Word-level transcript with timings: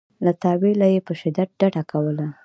له 0.25 0.31
تأویله 0.41 0.87
یې 0.93 0.99
په 1.07 1.13
شدت 1.21 1.49
ډډه 1.59 1.83
کوله. 1.91 2.27